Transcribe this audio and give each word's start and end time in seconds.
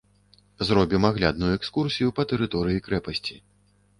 Зробім 0.67 1.03
аглядную 1.09 1.51
экскурсію 1.57 2.09
па 2.19 2.27
тэрыторыі 2.31 2.83
крэпасці. 2.87 3.35